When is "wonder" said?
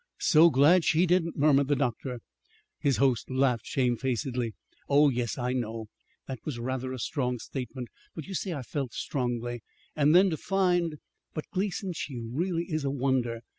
12.89-13.41